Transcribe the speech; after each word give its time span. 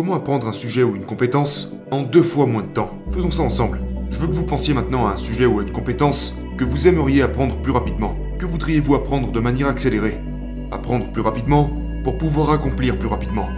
Comment 0.00 0.14
apprendre 0.14 0.48
un 0.48 0.52
sujet 0.52 0.82
ou 0.82 0.96
une 0.96 1.04
compétence 1.04 1.76
en 1.90 2.00
deux 2.00 2.22
fois 2.22 2.46
moins 2.46 2.62
de 2.62 2.70
temps? 2.70 2.90
Faisons 3.12 3.30
ça 3.30 3.42
ensemble. 3.42 3.82
Je 4.08 4.16
veux 4.16 4.28
que 4.28 4.32
vous 4.32 4.46
pensiez 4.46 4.72
maintenant 4.72 5.06
à 5.06 5.10
un 5.10 5.18
sujet 5.18 5.44
ou 5.44 5.58
à 5.58 5.62
une 5.62 5.72
compétence 5.72 6.38
que 6.56 6.64
vous 6.64 6.88
aimeriez 6.88 7.20
apprendre 7.20 7.60
plus 7.60 7.70
rapidement. 7.70 8.16
Que 8.38 8.46
voudriez-vous 8.46 8.94
apprendre 8.94 9.30
de 9.30 9.40
manière 9.40 9.68
accélérée? 9.68 10.18
Apprendre 10.70 11.12
plus 11.12 11.20
rapidement 11.20 11.70
pour 12.02 12.16
pouvoir 12.16 12.48
accomplir 12.48 12.98
plus 12.98 13.08
rapidement. 13.08 13.50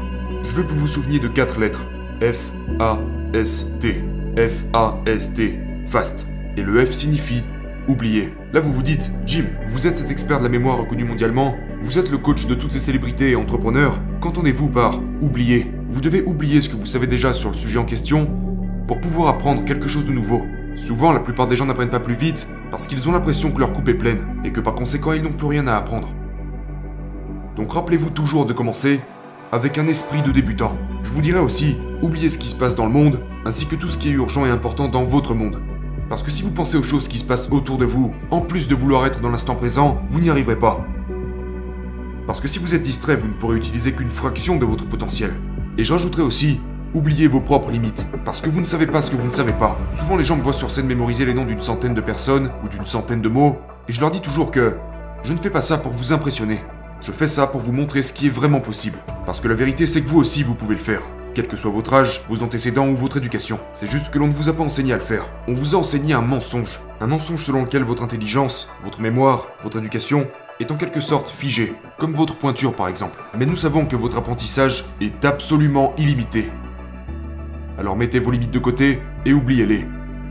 Je 0.43 0.51
veux 0.51 0.65
que 0.65 0.73
vous 0.73 0.81
vous 0.81 0.87
souveniez 0.89 1.21
de 1.21 1.29
quatre 1.29 1.61
lettres. 1.61 1.87
F, 2.21 2.51
A, 2.81 2.99
S, 3.35 3.75
T. 3.79 4.03
F, 4.37 4.67
A, 4.73 5.01
S, 5.07 5.35
T. 5.35 5.61
Fast. 5.87 6.27
Et 6.57 6.63
le 6.63 6.85
F 6.85 6.91
signifie 6.91 7.45
oublier. 7.87 8.35
Là 8.53 8.59
vous 8.59 8.73
vous 8.73 8.83
dites, 8.83 9.13
Jim, 9.27 9.45
vous 9.69 9.87
êtes 9.87 9.99
cet 9.99 10.11
expert 10.11 10.39
de 10.39 10.43
la 10.43 10.49
mémoire 10.49 10.79
reconnu 10.79 11.05
mondialement, 11.05 11.55
vous 11.83 12.01
êtes 12.01 12.11
le 12.11 12.19
coach 12.19 12.47
de 12.47 12.55
toutes 12.55 12.73
ces 12.73 12.81
célébrités 12.81 13.31
et 13.31 13.37
entrepreneurs, 13.37 14.01
qu'entendez-vous 14.23 14.69
par 14.69 15.01
oublier? 15.21 15.73
Vous 15.89 16.01
devez 16.01 16.23
oublier 16.23 16.61
ce 16.61 16.69
que 16.69 16.77
vous 16.77 16.87
savez 16.87 17.09
déjà 17.09 17.33
sur 17.33 17.51
le 17.51 17.57
sujet 17.57 17.81
en 17.81 17.85
question 17.85 18.31
pour 18.87 19.01
pouvoir 19.01 19.29
apprendre 19.29 19.65
quelque 19.65 19.89
chose 19.89 20.07
de 20.07 20.13
nouveau. 20.13 20.43
Souvent, 20.77 21.13
la 21.13 21.19
plupart 21.19 21.49
des 21.49 21.57
gens 21.57 21.67
n'apprennent 21.67 21.91
pas 21.91 21.99
plus 21.99 22.15
vite 22.15 22.47
parce 22.71 22.87
qu'ils 22.87 23.09
ont 23.09 23.13
l'impression 23.13 23.51
que 23.51 23.59
leur 23.59 23.73
coupe 23.73 23.89
est 23.89 23.95
pleine 23.95 24.25
et 24.45 24.53
que 24.53 24.61
par 24.61 24.77
conséquent 24.77 25.13
ils 25.13 25.23
n'ont 25.23 25.33
plus 25.33 25.49
rien 25.49 25.67
à 25.67 25.75
apprendre. 25.75 26.09
Donc 27.57 27.73
rappelez-vous 27.73 28.11
toujours 28.11 28.47
de 28.47 28.53
commencer 28.53 29.01
avec 29.51 29.77
un 29.77 29.89
esprit 29.89 30.23
de 30.23 30.31
débutant. 30.31 30.79
Je 31.03 31.11
vous 31.11 31.21
dirais 31.21 31.41
aussi, 31.41 31.77
oubliez 32.01 32.31
ce 32.31 32.39
qui 32.39 32.49
se 32.49 32.55
passe 32.55 32.77
dans 32.77 32.87
le 32.87 32.93
monde, 32.93 33.19
ainsi 33.45 33.67
que 33.67 33.75
tout 33.75 33.91
ce 33.91 33.99
qui 33.99 34.11
est 34.11 34.13
urgent 34.13 34.47
et 34.47 34.51
important 34.51 34.87
dans 34.87 35.05
votre 35.05 35.35
monde. 35.35 35.61
Parce 36.09 36.23
que 36.23 36.31
si 36.31 36.43
vous 36.43 36.53
pensez 36.53 36.77
aux 36.77 36.85
choses 36.85 37.09
qui 37.09 37.19
se 37.19 37.25
passent 37.25 37.51
autour 37.51 37.77
de 37.77 37.87
vous, 37.87 38.15
en 38.31 38.41
plus 38.41 38.69
de 38.69 38.77
vouloir 38.77 39.05
être 39.05 39.21
dans 39.21 39.31
l'instant 39.31 39.57
présent, 39.57 40.01
vous 40.09 40.21
n'y 40.21 40.31
arriverez 40.31 40.59
pas. 40.59 40.87
Parce 42.27 42.41
que 42.41 42.49
si 42.49 42.59
vous 42.59 42.75
êtes 42.75 42.83
distrait, 42.83 43.17
vous 43.17 43.29
ne 43.29 43.33
pourrez 43.33 43.57
utiliser 43.57 43.93
qu'une 43.93 44.11
fraction 44.11 44.57
de 44.57 44.65
votre 44.65 44.89
potentiel. 44.89 45.33
Et 45.77 45.85
je 45.85 45.93
rajouterai 45.93 46.23
aussi, 46.23 46.61
oubliez 46.95 47.27
vos 47.27 47.41
propres 47.41 47.71
limites. 47.71 48.07
Parce 48.25 48.41
que 48.41 48.49
vous 48.49 48.61
ne 48.61 48.67
savez 48.67 48.87
pas 48.87 49.03
ce 49.03 49.11
que 49.11 49.17
vous 49.17 49.27
ne 49.27 49.33
savez 49.33 49.53
pas. 49.53 49.77
Souvent 49.93 50.17
les 50.17 50.25
gens 50.25 50.37
me 50.37 50.43
voient 50.43 50.53
sur 50.53 50.71
scène 50.71 50.87
mémoriser 50.87 51.25
les 51.25 51.35
noms 51.35 51.45
d'une 51.45 51.61
centaine 51.61 51.95
de 51.95 52.01
personnes 52.01 52.51
ou 52.65 52.69
d'une 52.69 52.87
centaine 52.87 53.23
de 53.23 53.29
mots, 53.29 53.59
et 53.89 53.93
je 53.93 54.01
leur 54.01 54.11
dis 54.11 54.21
toujours 54.21 54.51
que 54.51 54.77
je 55.25 55.33
ne 55.33 55.39
fais 55.39 55.51
pas 55.51 55.63
ça 55.63 55.79
pour 55.79 55.93
vous 55.93 56.13
impressionner. 56.13 56.63
Je 57.01 57.11
fais 57.11 57.27
ça 57.27 57.49
pour 57.49 57.61
vous 57.61 57.73
montrer 57.73 58.05
ce 58.05 58.13
qui 58.13 58.29
est 58.29 58.31
vraiment 58.31 58.61
possible. 58.61 58.99
Parce 59.27 59.41
que 59.41 59.49
la 59.49 59.57
vérité, 59.57 59.89
c'est 59.89 60.03
que 60.03 60.09
vous 60.09 60.21
aussi, 60.21 60.45
vous 60.45 60.55
pouvez 60.55 60.77
le 60.77 60.81
faire. 60.81 61.03
Quel 61.35 61.49
que 61.49 61.57
soit 61.57 61.71
votre 61.71 61.95
âge, 61.95 62.25
vos 62.29 62.45
antécédents 62.45 62.89
ou 62.89 62.97
votre 62.97 63.17
éducation. 63.17 63.59
C'est 63.73 63.89
juste 63.89 64.11
que 64.11 64.19
l'on 64.19 64.29
ne 64.29 64.33
vous 64.33 64.49
a 64.49 64.53
pas 64.53 64.63
enseigné 64.63 64.93
à 64.93 64.99
le 64.99 65.03
faire. 65.03 65.25
On 65.49 65.55
vous 65.55 65.75
a 65.75 65.79
enseigné 65.79 66.13
un 66.13 66.21
mensonge. 66.21 66.81
Un 67.01 67.07
mensonge 67.07 67.43
selon 67.43 67.63
lequel 67.63 67.83
votre 67.83 68.05
intelligence, 68.05 68.69
votre 68.85 69.01
mémoire, 69.01 69.49
votre 69.63 69.79
éducation 69.79 70.29
est 70.63 70.71
en 70.71 70.77
quelque 70.77 71.01
sorte 71.01 71.29
figée. 71.29 71.75
Comme 71.99 72.15
votre 72.15 72.37
pointure 72.37 72.75
par 72.75 72.89
exemple. 72.89 73.23
Mais 73.39 73.45
nous 73.47 73.57
savons 73.57 73.85
que 73.85 73.97
votre 73.97 74.17
apprentissage 74.17 74.87
est 75.01 75.25
absolument 75.25 75.93
illimité. 75.99 76.51
Alors 77.79 77.97
mettez 77.97 78.19
vos 78.19 78.31
limites 78.31 78.51
de 78.51 78.59
côté 78.59 79.03
et 79.27 79.33
oubliez-les. 79.33 79.85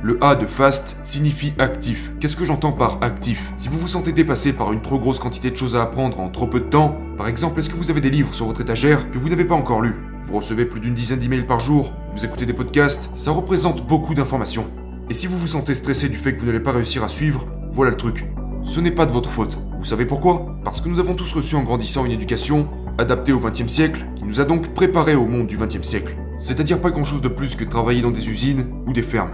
Le 0.04 0.18
A 0.24 0.36
de 0.36 0.48
fast 0.48 0.98
signifie 1.04 1.54
actif. 1.60 2.12
Qu'est-ce 2.20 2.36
que 2.36 2.46
j'entends 2.46 2.72
par 2.72 2.98
actif? 3.02 3.52
Si 3.56 3.70
vous 3.70 3.78
vous 3.78 3.88
sentez 3.88 4.12
dépassé 4.12 4.54
par 4.54 4.74
une 4.74 4.82
trop 4.82 4.98
grosse 4.98 5.20
quantité 5.20 5.52
de 5.52 5.56
choses 5.56 5.76
à 5.76 5.84
apprendre 5.84 6.20
en 6.20 6.30
trop 6.30 6.48
peu 6.48 6.60
de 6.60 6.66
temps, 6.66 6.98
par 7.18 7.28
exemple, 7.28 7.60
est-ce 7.60 7.70
que 7.70 7.76
vous 7.76 7.92
avez 7.92 8.02
des 8.02 8.10
livres 8.10 8.34
sur 8.34 8.48
votre 8.48 8.62
étagère 8.62 9.12
que 9.12 9.20
vous 9.20 9.30
n'avez 9.30 9.46
pas 9.46 9.54
encore 9.54 9.82
lus? 9.82 9.96
Vous 10.24 10.38
recevez 10.38 10.66
plus 10.66 10.80
d'une 10.80 10.96
dizaine 10.96 11.20
d'emails 11.20 11.46
par 11.46 11.60
jour, 11.60 11.94
vous 12.16 12.26
écoutez 12.26 12.48
des 12.48 12.54
podcasts, 12.54 13.12
ça 13.14 13.30
représente 13.30 13.86
beaucoup 13.86 14.16
d'informations. 14.16 14.66
Et 15.10 15.14
si 15.14 15.28
vous 15.28 15.38
vous 15.38 15.48
sentez 15.48 15.76
stressé 15.76 16.10
du 16.10 16.18
fait 16.18 16.34
que 16.34 16.40
vous 16.40 16.48
n'allez 16.48 16.60
pas 16.60 16.72
réussir 16.72 17.04
à 17.04 17.10
suivre, 17.10 17.46
voilà 17.70 17.92
le 17.92 17.98
truc. 17.98 18.26
Ce 18.64 18.80
n'est 18.80 18.92
pas 18.92 19.08
de 19.08 19.12
votre 19.12 19.30
faute. 19.30 19.58
Vous 19.80 19.86
savez 19.86 20.06
pourquoi? 20.06 20.56
Parce 20.64 20.82
que 20.82 20.90
nous 20.90 21.00
avons 21.00 21.16
tous 21.16 21.34
reçu 21.34 21.56
en 21.56 21.64
grandissant 21.64 22.06
une 22.06 22.12
éducation 22.12 22.70
adaptée 23.00 23.32
au 23.32 23.40
XXe 23.40 23.68
siècle, 23.68 24.06
qui 24.16 24.24
nous 24.24 24.40
a 24.40 24.46
donc 24.46 24.74
préparés 24.76 25.16
au 25.16 25.26
monde 25.26 25.48
du 25.48 25.58
XXe 25.58 25.82
siècle. 25.82 26.16
C'est-à-dire 26.38 26.80
pas 26.80 26.92
grand-chose 26.92 27.22
de 27.22 27.28
plus 27.28 27.56
que 27.56 27.64
travailler 27.64 28.04
dans 28.04 28.12
des 28.12 28.30
usines 28.30 28.68
ou 28.86 28.94
des 28.94 29.02
fermes. 29.02 29.32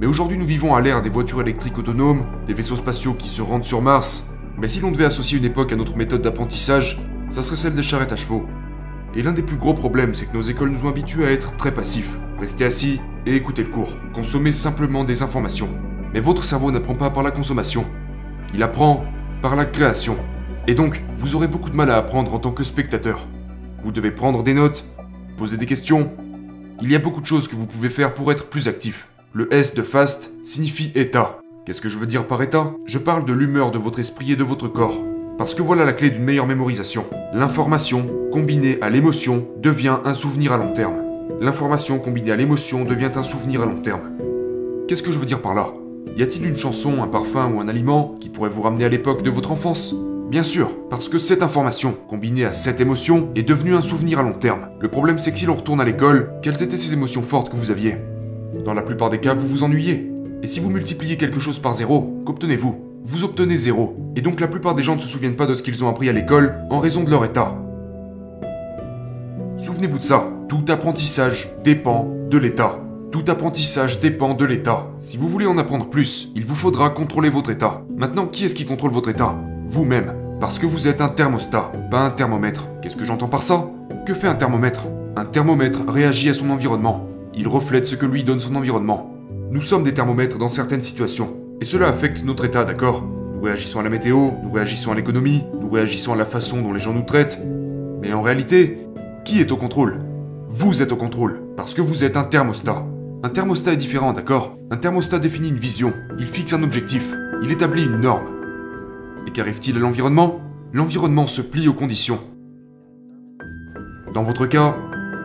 Mais 0.00 0.06
aujourd'hui, 0.06 0.36
nous 0.36 0.46
vivons 0.46 0.74
à 0.74 0.80
l'ère 0.80 1.00
des 1.00 1.10
voitures 1.10 1.40
électriques 1.40 1.78
autonomes, 1.78 2.24
des 2.44 2.54
vaisseaux 2.54 2.74
spatiaux 2.74 3.14
qui 3.14 3.28
se 3.28 3.40
rendent 3.40 3.64
sur 3.64 3.82
Mars. 3.82 4.32
Mais 4.58 4.66
si 4.66 4.80
l'on 4.80 4.90
devait 4.90 5.04
associer 5.04 5.38
une 5.38 5.44
époque 5.44 5.72
à 5.72 5.76
notre 5.76 5.96
méthode 5.96 6.22
d'apprentissage, 6.22 7.00
ça 7.30 7.40
serait 7.40 7.56
celle 7.56 7.76
des 7.76 7.82
charrettes 7.84 8.12
à 8.12 8.16
chevaux. 8.16 8.46
Et 9.14 9.22
l'un 9.22 9.32
des 9.32 9.42
plus 9.42 9.56
gros 9.56 9.74
problèmes, 9.74 10.14
c'est 10.14 10.26
que 10.26 10.36
nos 10.36 10.42
écoles 10.42 10.70
nous 10.70 10.84
ont 10.86 10.88
habitués 10.88 11.26
à 11.26 11.30
être 11.30 11.56
très 11.56 11.72
passifs. 11.72 12.18
Rester 12.40 12.64
assis 12.64 13.00
et 13.26 13.36
écouter 13.36 13.62
le 13.62 13.70
cours. 13.70 13.94
Consommer 14.12 14.50
simplement 14.50 15.04
des 15.04 15.22
informations. 15.22 15.68
Mais 16.12 16.20
votre 16.20 16.44
cerveau 16.44 16.70
n'apprend 16.70 16.94
pas 16.94 17.10
par 17.10 17.22
la 17.22 17.30
consommation. 17.30 17.84
Il 18.54 18.62
apprend 18.62 19.04
par 19.40 19.56
la 19.56 19.64
création. 19.64 20.16
Et 20.68 20.74
donc, 20.74 21.02
vous 21.16 21.34
aurez 21.34 21.48
beaucoup 21.48 21.70
de 21.70 21.76
mal 21.76 21.90
à 21.90 21.96
apprendre 21.96 22.32
en 22.34 22.38
tant 22.38 22.52
que 22.52 22.64
spectateur. 22.64 23.26
Vous 23.82 23.92
devez 23.92 24.10
prendre 24.10 24.42
des 24.42 24.54
notes, 24.54 24.84
poser 25.36 25.56
des 25.56 25.66
questions. 25.66 26.12
Il 26.80 26.90
y 26.90 26.94
a 26.94 26.98
beaucoup 26.98 27.20
de 27.20 27.26
choses 27.26 27.48
que 27.48 27.56
vous 27.56 27.66
pouvez 27.66 27.88
faire 27.88 28.14
pour 28.14 28.30
être 28.30 28.46
plus 28.46 28.68
actif. 28.68 29.08
Le 29.32 29.52
S 29.52 29.74
de 29.74 29.82
fast 29.82 30.32
signifie 30.44 30.92
état. 30.94 31.38
Qu'est-ce 31.64 31.80
que 31.80 31.88
je 31.88 31.98
veux 31.98 32.06
dire 32.06 32.26
par 32.26 32.42
état? 32.42 32.72
Je 32.86 32.98
parle 32.98 33.24
de 33.24 33.32
l'humeur 33.32 33.70
de 33.70 33.78
votre 33.78 33.98
esprit 33.98 34.32
et 34.32 34.36
de 34.36 34.44
votre 34.44 34.68
corps. 34.68 35.02
Parce 35.38 35.54
que 35.54 35.62
voilà 35.62 35.84
la 35.84 35.92
clé 35.94 36.10
d'une 36.10 36.24
meilleure 36.24 36.46
mémorisation. 36.46 37.06
L'information, 37.32 38.06
combinée 38.30 38.78
à 38.82 38.90
l'émotion, 38.90 39.48
devient 39.58 39.96
un 40.04 40.14
souvenir 40.14 40.52
à 40.52 40.58
long 40.58 40.72
terme. 40.72 41.02
L'information 41.40 41.98
combinée 41.98 42.32
à 42.32 42.36
l'émotion 42.36 42.84
devient 42.84 43.10
un 43.16 43.22
souvenir 43.22 43.62
à 43.62 43.66
long 43.66 43.78
terme. 43.78 44.10
Qu'est-ce 44.86 45.02
que 45.02 45.10
je 45.10 45.18
veux 45.18 45.26
dire 45.26 45.40
par 45.40 45.54
là? 45.54 45.72
Y 46.14 46.22
a-t-il 46.22 46.46
une 46.46 46.58
chanson, 46.58 47.02
un 47.02 47.08
parfum 47.08 47.50
ou 47.54 47.60
un 47.60 47.68
aliment 47.68 48.14
qui 48.20 48.28
pourrait 48.28 48.50
vous 48.50 48.60
ramener 48.60 48.84
à 48.84 48.90
l'époque 48.90 49.22
de 49.22 49.30
votre 49.30 49.50
enfance? 49.50 49.94
Bien 50.30 50.42
sûr, 50.42 50.70
parce 50.90 51.08
que 51.08 51.18
cette 51.18 51.42
information, 51.42 51.96
combinée 52.06 52.44
à 52.44 52.52
cette 52.52 52.82
émotion, 52.82 53.30
est 53.34 53.42
devenue 53.42 53.74
un 53.74 53.80
souvenir 53.80 54.18
à 54.18 54.22
long 54.22 54.34
terme. 54.34 54.68
Le 54.78 54.88
problème 54.88 55.18
c'est 55.18 55.32
que 55.32 55.38
si 55.38 55.46
l'on 55.46 55.54
retourne 55.54 55.80
à 55.80 55.84
l'école, 55.84 56.34
quelles 56.42 56.62
étaient 56.62 56.76
ces 56.76 56.92
émotions 56.92 57.22
fortes 57.22 57.50
que 57.50 57.56
vous 57.56 57.70
aviez? 57.70 57.96
Dans 58.62 58.74
la 58.74 58.82
plupart 58.82 59.08
des 59.08 59.20
cas, 59.20 59.32
vous 59.32 59.48
vous 59.48 59.62
ennuyez. 59.62 60.12
Et 60.42 60.46
si 60.46 60.60
vous 60.60 60.68
multipliez 60.68 61.16
quelque 61.16 61.40
chose 61.40 61.58
par 61.58 61.72
zéro, 61.72 62.22
qu'obtenez-vous? 62.26 62.76
Vous 63.04 63.24
obtenez 63.24 63.56
zéro. 63.56 63.96
Et 64.14 64.20
donc 64.20 64.38
la 64.38 64.48
plupart 64.48 64.74
des 64.74 64.82
gens 64.82 64.96
ne 64.96 65.00
se 65.00 65.08
souviennent 65.08 65.36
pas 65.36 65.46
de 65.46 65.54
ce 65.54 65.62
qu'ils 65.62 65.82
ont 65.82 65.88
appris 65.88 66.10
à 66.10 66.12
l'école 66.12 66.56
en 66.68 66.78
raison 66.78 67.04
de 67.04 67.10
leur 67.10 67.24
état. 67.24 67.54
Souvenez-vous 69.56 69.98
de 69.98 70.04
ça. 70.04 70.28
Tout 70.48 70.64
apprentissage 70.68 71.48
dépend 71.64 72.14
de 72.28 72.36
l'état. 72.36 72.78
Tout 73.12 73.24
apprentissage 73.28 74.00
dépend 74.00 74.32
de 74.32 74.46
l'état. 74.46 74.88
Si 74.98 75.18
vous 75.18 75.28
voulez 75.28 75.44
en 75.44 75.58
apprendre 75.58 75.90
plus, 75.90 76.32
il 76.34 76.46
vous 76.46 76.54
faudra 76.54 76.88
contrôler 76.88 77.28
votre 77.28 77.50
état. 77.50 77.82
Maintenant, 77.94 78.26
qui 78.26 78.46
est-ce 78.46 78.54
qui 78.54 78.64
contrôle 78.64 78.90
votre 78.90 79.10
état? 79.10 79.38
Vous-même. 79.66 80.14
Parce 80.40 80.58
que 80.58 80.64
vous 80.64 80.88
êtes 80.88 81.02
un 81.02 81.10
thermostat, 81.10 81.72
pas 81.90 82.00
un 82.00 82.10
thermomètre. 82.10 82.68
Qu'est-ce 82.80 82.96
que 82.96 83.04
j'entends 83.04 83.28
par 83.28 83.42
ça? 83.42 83.70
Que 84.06 84.14
fait 84.14 84.28
un 84.28 84.34
thermomètre? 84.34 84.86
Un 85.14 85.26
thermomètre 85.26 85.80
réagit 85.86 86.30
à 86.30 86.34
son 86.34 86.48
environnement. 86.48 87.06
Il 87.34 87.48
reflète 87.48 87.86
ce 87.86 87.96
que 87.96 88.06
lui 88.06 88.24
donne 88.24 88.40
son 88.40 88.56
environnement. 88.56 89.14
Nous 89.50 89.60
sommes 89.60 89.84
des 89.84 89.92
thermomètres 89.92 90.38
dans 90.38 90.48
certaines 90.48 90.80
situations. 90.80 91.36
Et 91.60 91.66
cela 91.66 91.88
affecte 91.88 92.24
notre 92.24 92.46
état, 92.46 92.64
d'accord? 92.64 93.04
Nous 93.34 93.42
réagissons 93.42 93.80
à 93.80 93.82
la 93.82 93.90
météo, 93.90 94.30
nous 94.42 94.52
réagissons 94.52 94.90
à 94.90 94.94
l'économie, 94.94 95.44
nous 95.60 95.68
réagissons 95.68 96.14
à 96.14 96.16
la 96.16 96.24
façon 96.24 96.62
dont 96.62 96.72
les 96.72 96.80
gens 96.80 96.94
nous 96.94 97.02
traitent. 97.02 97.38
Mais 98.00 98.14
en 98.14 98.22
réalité, 98.22 98.86
qui 99.26 99.38
est 99.38 99.52
au 99.52 99.58
contrôle? 99.58 100.00
Vous 100.48 100.80
êtes 100.80 100.92
au 100.92 100.96
contrôle, 100.96 101.42
parce 101.58 101.74
que 101.74 101.82
vous 101.82 102.04
êtes 102.04 102.16
un 102.16 102.24
thermostat. 102.24 102.86
Un 103.24 103.30
thermostat 103.30 103.74
est 103.74 103.76
différent, 103.76 104.12
d'accord? 104.12 104.58
Un 104.72 104.76
thermostat 104.76 105.20
définit 105.20 105.50
une 105.50 105.56
vision, 105.56 105.92
il 106.18 106.26
fixe 106.26 106.54
un 106.54 106.62
objectif, 106.64 107.08
il 107.40 107.52
établit 107.52 107.84
une 107.84 108.00
norme. 108.00 108.26
Et 109.28 109.30
qu'arrive-t-il 109.30 109.76
à 109.76 109.78
l'environnement? 109.78 110.40
L'environnement 110.72 111.28
se 111.28 111.40
plie 111.40 111.68
aux 111.68 111.72
conditions. 111.72 112.18
Dans 114.12 114.24
votre 114.24 114.46
cas, 114.46 114.76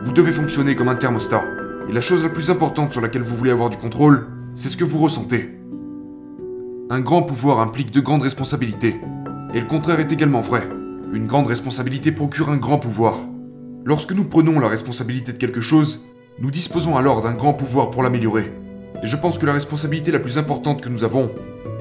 vous 0.04 0.12
devez 0.12 0.30
fonctionner 0.30 0.76
comme 0.76 0.88
un 0.88 0.94
thermostat. 0.94 1.42
Et 1.88 1.92
la 1.92 2.00
chose 2.00 2.22
la 2.22 2.28
plus 2.28 2.50
importante 2.50 2.92
sur 2.92 3.00
laquelle 3.00 3.22
vous 3.22 3.36
voulez 3.36 3.50
avoir 3.50 3.68
du 3.68 3.78
contrôle, 3.78 4.28
c'est 4.54 4.68
ce 4.68 4.76
que 4.76 4.84
vous 4.84 4.98
ressentez. 4.98 5.58
Un 6.90 7.00
grand 7.00 7.24
pouvoir 7.24 7.58
implique 7.58 7.90
de 7.90 8.00
grandes 8.00 8.22
responsabilités. 8.22 9.00
Et 9.54 9.60
le 9.60 9.66
contraire 9.66 9.98
est 9.98 10.12
également 10.12 10.40
vrai. 10.40 10.68
Une 11.12 11.26
grande 11.26 11.48
responsabilité 11.48 12.12
procure 12.12 12.50
un 12.50 12.58
grand 12.58 12.78
pouvoir. 12.78 13.18
Lorsque 13.84 14.12
nous 14.12 14.24
prenons 14.24 14.60
la 14.60 14.68
responsabilité 14.68 15.32
de 15.32 15.38
quelque 15.38 15.60
chose, 15.60 16.04
nous 16.40 16.52
disposons 16.52 16.96
alors 16.96 17.20
d'un 17.20 17.32
grand 17.32 17.52
pouvoir 17.52 17.90
pour 17.90 18.04
l'améliorer. 18.04 18.52
Et 19.02 19.06
je 19.06 19.16
pense 19.16 19.38
que 19.38 19.46
la 19.46 19.52
responsabilité 19.52 20.12
la 20.12 20.20
plus 20.20 20.38
importante 20.38 20.80
que 20.80 20.88
nous 20.88 21.02
avons 21.02 21.32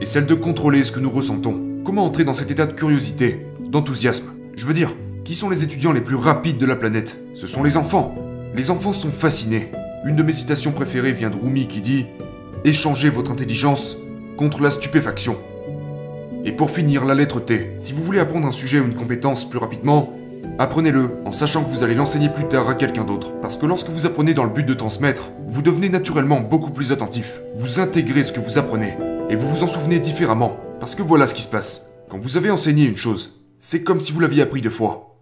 est 0.02 0.06
celle 0.06 0.26
de 0.26 0.34
contrôler 0.34 0.84
ce 0.84 0.92
que 0.92 1.00
nous 1.00 1.12
ressentons. 1.12 1.82
Comment 1.86 2.06
entrer 2.06 2.24
dans 2.24 2.34
cet 2.34 2.50
état 2.50 2.66
de 2.66 2.74
curiosité, 2.74 3.46
d'enthousiasme? 3.70 4.34
Je 4.56 4.66
veux 4.66 4.74
dire, 4.74 4.96
qui 5.24 5.36
sont 5.36 5.50
les 5.50 5.64
étudiants 5.64 5.92
les 5.92 6.02
plus 6.02 6.16
rapides 6.16 6.58
de 6.58 6.66
la 6.66 6.76
planète? 6.76 7.20
Ce 7.36 7.46
sont 7.46 7.62
les 7.62 7.78
enfants. 7.78 8.16
Les 8.56 8.72
enfants 8.72 8.94
sont 8.94 9.12
fascinés. 9.12 9.72
Une 10.06 10.16
de 10.16 10.24
mes 10.24 10.34
citations 10.34 10.72
préférées 10.72 11.14
vient 11.14 11.30
de 11.30 11.38
Rumi 11.38 11.68
qui 11.68 11.82
dit 11.82 12.08
Échangez 12.66 13.10
votre 13.10 13.32
intelligence 13.32 13.98
contre 14.38 14.64
la 14.64 14.72
stupéfaction. 14.72 15.38
Et 16.46 16.52
pour 16.52 16.72
finir, 16.72 17.06
la 17.06 17.14
lettre 17.14 17.40
T. 17.40 17.74
Si 17.78 17.94
vous 17.94 18.04
voulez 18.04 18.20
apprendre 18.20 18.48
un 18.48 18.52
sujet 18.52 18.80
ou 18.80 18.86
une 18.86 18.96
compétence 18.96 19.48
plus 19.48 19.60
rapidement, 19.60 20.17
apprenez-le 20.60 21.20
en 21.26 21.32
sachant 21.32 21.64
que 21.64 21.70
vous 21.70 21.84
allez 21.84 21.94
l'enseigner 21.94 22.30
plus 22.30 22.48
tard 22.48 22.70
à 22.70 22.76
quelqu'un 22.76 23.04
d'autre. 23.04 23.34
Parce 23.42 23.58
que 23.58 23.66
lorsque 23.66 23.90
vous 23.90 24.06
apprenez 24.06 24.34
dans 24.34 24.44
le 24.44 24.50
but 24.50 24.66
de 24.66 24.74
transmettre, 24.74 25.32
vous 25.48 25.62
devenez 25.62 25.90
naturellement 25.90 26.40
beaucoup 26.40 26.72
plus 26.72 26.92
attentif. 26.92 27.40
Vous 27.56 27.80
intégrez 27.80 28.24
ce 28.24 28.34
que 28.34 28.40
vous 28.40 28.58
apprenez. 28.58 28.98
Et 29.30 29.36
vous 29.36 29.50
vous 29.50 29.64
en 29.64 29.68
souvenez 29.68 30.00
différemment. 30.00 30.58
Parce 30.80 30.96
que 30.96 31.04
voilà 31.04 31.28
ce 31.28 31.34
qui 31.34 31.42
se 31.42 31.48
passe. 31.48 31.92
Quand 32.10 32.20
vous 32.20 32.38
avez 32.38 32.52
enseigné 32.52 32.86
une 32.86 32.96
chose, 32.96 33.42
c'est 33.60 33.84
comme 33.84 34.00
si 34.00 34.12
vous 34.12 34.20
l'aviez 34.20 34.44
appris 34.44 34.62
deux 34.62 34.70
fois. 34.70 35.17